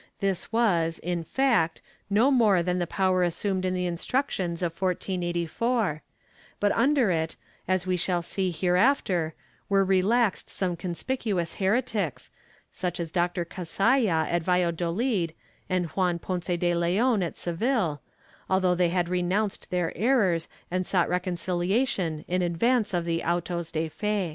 ^ 0.01 0.03
This 0.19 0.51
was, 0.51 0.97
in 0.97 1.23
fact, 1.23 1.79
no 2.09 2.31
more 2.31 2.63
than 2.63 2.79
the 2.79 2.87
power 2.87 3.21
assumed 3.21 3.65
in 3.65 3.75
the 3.75 3.85
Instructions 3.85 4.63
of 4.63 4.71
1484, 4.71 6.01
but 6.59 6.71
under 6.71 7.11
it, 7.11 7.35
as 7.67 7.85
we 7.85 7.95
shall 7.97 8.23
see 8.23 8.49
hereafter, 8.49 9.35
were 9.69 9.85
relaxed 9.85 10.49
some 10.49 10.75
conspic 10.75 11.21
uous 11.31 11.57
heretics, 11.57 12.31
such 12.71 12.99
as 12.99 13.11
Doctor 13.11 13.45
Cazalla 13.45 14.25
at 14.27 14.41
Valladolid 14.41 15.35
and 15.69 15.85
Juan 15.91 16.17
Ponce 16.17 16.57
de 16.57 16.73
Leon 16.73 17.21
at 17.21 17.37
Seville, 17.37 18.01
although 18.49 18.73
they 18.73 18.89
had 18.89 19.07
renounced 19.07 19.69
their 19.69 19.95
errors 19.95 20.47
and 20.71 20.87
sought 20.87 21.09
reconciliation 21.09 22.25
in 22.27 22.41
advance 22.41 22.95
of 22.95 23.05
the 23.05 23.23
autos 23.23 23.69
de 23.69 23.87
fe. 23.87 24.29